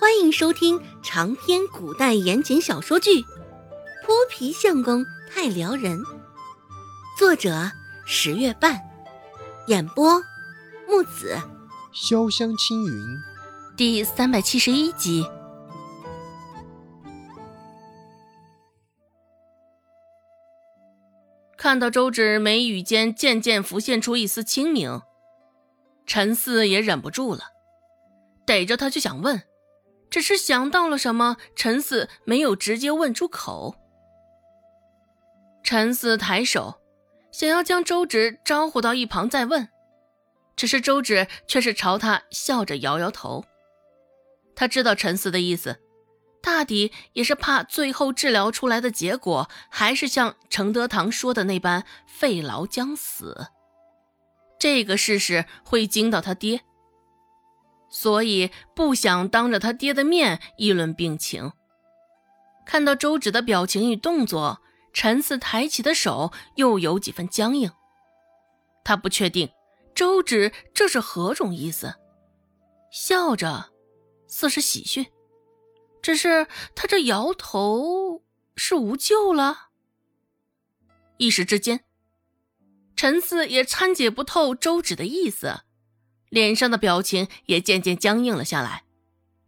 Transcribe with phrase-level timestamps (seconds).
[0.00, 3.20] 欢迎收听长篇古代言情小说剧
[4.04, 5.98] 《泼皮相公太撩人》，
[7.18, 7.68] 作者
[8.06, 8.80] 十月半，
[9.66, 10.22] 演播
[10.86, 11.36] 木子
[11.92, 13.18] 潇湘青云，
[13.76, 15.26] 第三百七十一集。
[21.56, 25.02] 看到周芷眉宇间渐渐浮现出一丝清明，
[26.06, 27.40] 陈四也忍不住了，
[28.46, 29.42] 逮着他就想问。
[30.10, 33.76] 只是想到了什么，陈四没有直接问出口。
[35.62, 36.80] 陈四抬手，
[37.30, 39.68] 想要将周芷招呼到一旁再问，
[40.56, 43.44] 只是周芷却是朝他笑着摇摇头。
[44.56, 45.78] 他知道陈四的意思，
[46.42, 53.48] 大抵也是怕最后治疗出来的结果还是像程德堂说的那般肺痨将死，
[54.58, 56.62] 这个事实会惊到他爹。
[57.90, 61.52] 所以不想当着他爹的面议论病情。
[62.66, 64.60] 看到周芷的表情与动作，
[64.92, 67.70] 陈四抬起的手又有几分僵硬。
[68.84, 69.50] 他不确定
[69.94, 71.94] 周芷这是何种意思，
[72.90, 73.70] 笑着，
[74.26, 75.06] 似是喜讯。
[76.00, 78.22] 只是他这摇头，
[78.54, 79.68] 是无救了。
[81.16, 81.84] 一时之间，
[82.94, 85.62] 陈四也参解不透周芷的意思。
[86.28, 88.84] 脸上的表情也渐渐僵硬了下来，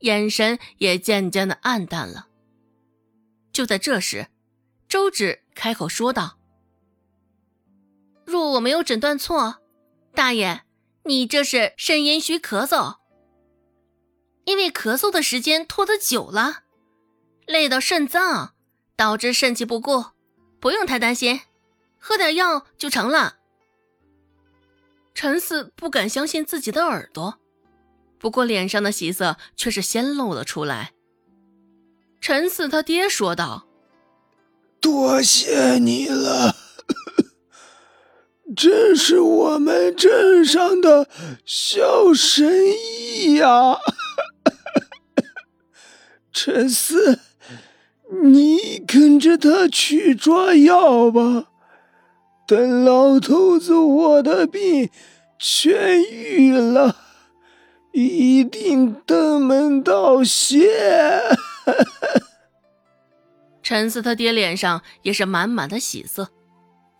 [0.00, 2.28] 眼神也渐渐的暗淡了。
[3.52, 4.28] 就在这时，
[4.88, 6.38] 周芷开口说道
[8.26, 9.62] ：“若我没有诊断错，
[10.14, 10.62] 大爷，
[11.04, 12.96] 你这是肾阴虚咳嗽。
[14.44, 16.64] 因为咳嗽的时间拖得久了，
[17.46, 18.54] 累到肾脏，
[18.94, 20.04] 导致肾气不固，
[20.60, 21.40] 不用太担心，
[21.98, 23.38] 喝点药就成了。”
[25.16, 27.38] 陈四不敢相信自己的耳朵，
[28.18, 30.92] 不过脸上的喜色却是先露了出来。
[32.20, 33.66] 陈四他爹说道
[34.78, 36.54] ：“多谢你了，
[38.54, 41.08] 真是我们镇上的
[41.46, 42.52] 小神
[43.16, 43.78] 医呀！
[46.30, 47.20] 陈四，
[48.22, 51.52] 你跟着他去抓药吧。”
[52.48, 54.88] 等老头子我的病
[55.38, 56.96] 痊愈了，
[57.92, 60.70] 一定登门道谢。
[63.62, 66.30] 陈四他爹脸上也是满满的喜色，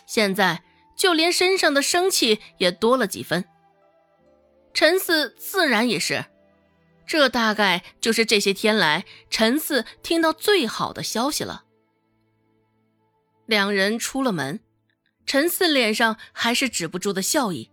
[0.07, 0.63] 现在
[0.97, 3.45] 就连身上的生气也多了几分。
[4.75, 6.27] 陈四自然也是，
[7.07, 11.65] 这大概就是这些天来陈四听到最好的消息了。
[13.47, 14.61] 两人出了门。
[15.25, 17.71] 陈四脸上还是止不住的笑意，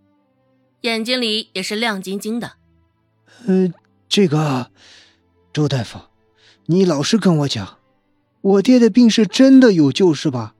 [0.83, 2.53] 眼睛里也是亮晶晶的。
[3.47, 3.71] 呃，
[4.09, 4.69] 这个，
[5.53, 5.99] 周大夫，
[6.65, 7.79] 你老实跟我讲，
[8.41, 10.55] 我爹的病是真的有救是吧？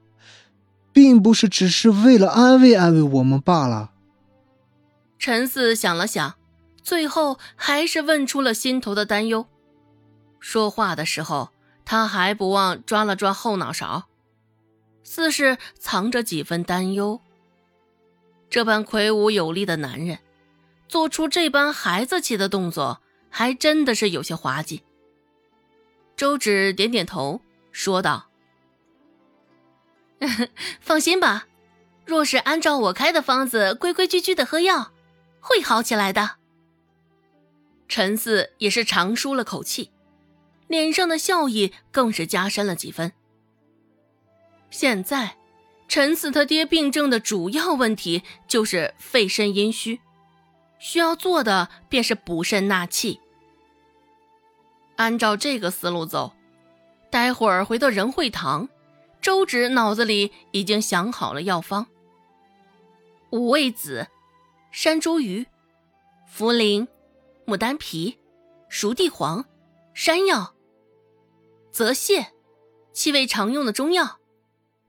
[0.94, 3.92] 并不是只是为了安慰安慰我们罢了。
[5.20, 6.36] 陈四想了想，
[6.82, 9.46] 最后还是问出了心头的担忧。
[10.40, 11.50] 说话的时候，
[11.84, 14.06] 他还不忘抓了抓后脑勺。
[15.04, 17.20] 似是藏着几分担忧。
[18.54, 20.20] 这般魁梧有力的男人，
[20.88, 24.84] 做出这般孩子气的动作，还真的是有些滑稽。
[26.16, 28.30] 周芷点点头，说道
[30.80, 31.48] ：“放心吧，
[32.06, 34.92] 若是按照我开的方子，规规矩矩的喝药，
[35.40, 36.36] 会好起来的。”
[37.90, 39.90] 陈四也是长舒了口气，
[40.68, 43.14] 脸上的笑意更是加深了几分。
[44.70, 45.38] 现在，
[45.94, 50.00] 陈四他爹病症的主要问题就是肺肾阴虚，
[50.80, 53.20] 需要做的便是补肾纳气。
[54.96, 56.34] 按照这个思路走，
[57.12, 58.68] 待会儿回到仁惠堂，
[59.22, 61.86] 周芷脑子里已经想好了药方：
[63.30, 64.08] 五味子、
[64.72, 65.46] 山茱萸、
[66.36, 66.88] 茯苓、
[67.46, 68.18] 牡丹皮、
[68.68, 69.46] 熟地黄、
[69.94, 70.56] 山药、
[71.70, 72.30] 泽泻，
[72.92, 74.18] 七味常用的中药。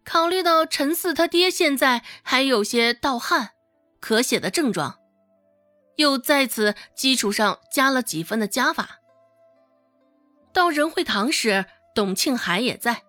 [0.04, 3.50] 考虑到陈四他爹现在还有些盗汗、
[4.00, 4.98] 咳血的症状，
[5.96, 9.00] 又在此基础上加了几分的加法。
[10.52, 11.64] 到仁惠堂时，
[11.94, 13.02] 董庆海也在。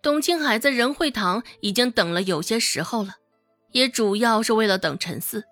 [0.00, 3.16] 董庆海在仁惠堂已经等了有些时候了，
[3.72, 5.44] 也主要是为了等陈四。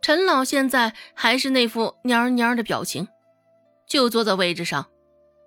[0.00, 3.06] 陈老现在还是那副蔫蔫的表情，
[3.86, 4.90] 就坐在位置上，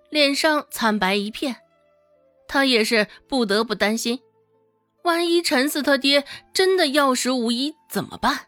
[0.09, 1.57] 脸上惨白一片。
[2.47, 4.21] 他也是不得不担心，
[5.03, 8.47] 万一陈四他爹真的药石无医怎么办？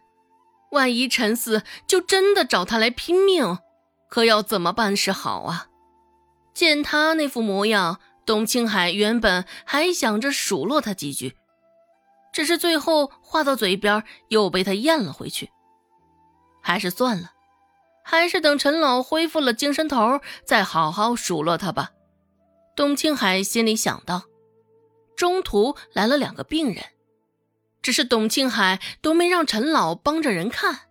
[0.71, 3.59] 万一陈四就真的找他来拼命，
[4.09, 5.67] 可要怎么办是好啊？
[6.53, 11.37] 见他那副模样，董青海原本还想着数落他几句，
[12.33, 15.49] 只是最后话到嘴边又被他咽了回去。
[16.61, 17.31] 还是算了，
[18.03, 21.91] 还是等陈老恢复了精神头，再好好数落他吧。
[22.77, 24.25] 董庆海心里想到。
[25.15, 26.83] 中途来了两个病人，
[27.81, 30.81] 只是董庆海都没让陈老帮着人看。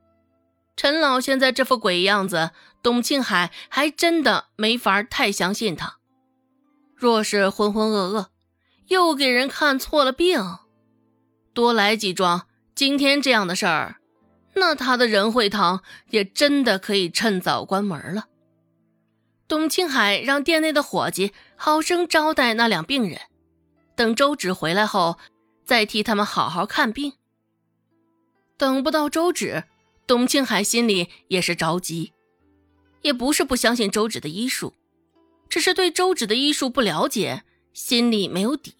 [0.77, 2.51] 陈老现在这副鬼样子，
[2.83, 5.99] 董庆海还真的没法太相信他。
[6.97, 8.27] 若是浑浑噩噩，
[8.89, 10.43] 又给人看错了病，
[11.55, 13.99] 多来几桩今天这样的事儿，
[14.55, 18.27] 那他的仁惠堂也真的可以趁早关门了。
[19.49, 23.21] 董庆海让店内的伙计好生招待那两病人。
[23.95, 25.19] 等周芷回来后，
[25.65, 27.13] 再替他们好好看病。
[28.57, 29.65] 等不到周芷，
[30.07, 32.13] 董庆海心里也是着急，
[33.03, 34.75] 也不是不相信周芷的医术，
[35.49, 38.75] 只是对周芷的医术不了解，心里没有底。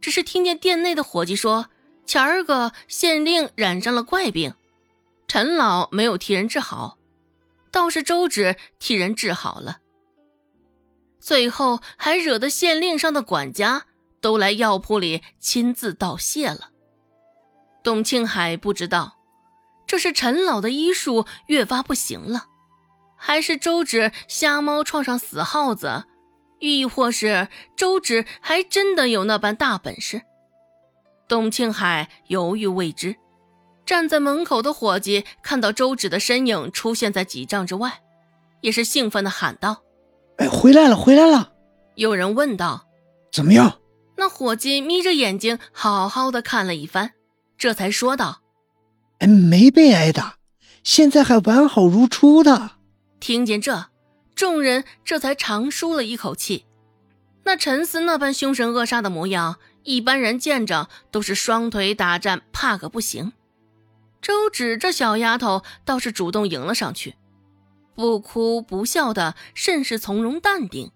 [0.00, 1.70] 只是听见店内的伙计说，
[2.04, 4.54] 前儿个县令染上了怪病，
[5.26, 6.97] 陈老没有替人治好，
[7.70, 9.78] 倒是周芷替人治好了。
[11.20, 13.86] 最后还惹得县令上的管家
[14.20, 16.70] 都来药铺里亲自道谢了。
[17.82, 19.18] 董庆海不知道，
[19.86, 22.46] 这是陈老的医术越发不行了，
[23.16, 26.04] 还是周芷瞎猫撞上死耗子，
[26.60, 30.22] 亦或是周芷还真的有那般大本事？
[31.28, 33.16] 董庆海犹豫未知。
[33.88, 38.02] 站在门口的伙计看到周芷的身影出现在几丈之外，
[38.60, 39.82] 也是兴奋地喊道。
[40.36, 41.54] 哎，回来了，回来了！
[41.94, 42.86] 有人问道
[43.32, 43.78] ：“怎么样？”
[44.18, 47.12] 那伙计眯着眼睛，好好的看了一番，
[47.56, 48.42] 这才说道
[49.20, 50.34] ：“哎，没被挨打，
[50.84, 52.72] 现在还完好如初的。”
[53.20, 53.86] 听见这，
[54.34, 56.66] 众人这才长舒了一口气。
[57.44, 63.32] 那陈思那般凶神恶煞的模样，一般人见着都是双腿打颤，怕个不行。
[64.20, 67.14] 周芷这小丫头倒是主动迎了上去。
[67.94, 70.92] 不哭不笑的，甚是从容淡定。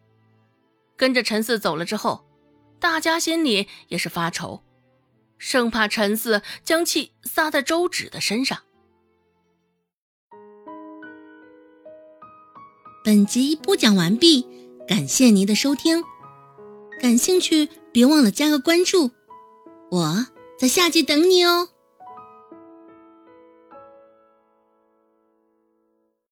[0.97, 2.25] 跟着陈四走了之后，
[2.79, 4.63] 大家心里也是发愁，
[5.37, 8.59] 生怕陈四将气撒在周芷的身上。
[13.05, 14.47] 本集播讲完毕，
[14.87, 16.05] 感谢您的收听。
[17.01, 19.11] 感兴趣，别忘了加个关注，
[19.91, 20.27] 我
[20.57, 21.71] 在下集等你哦。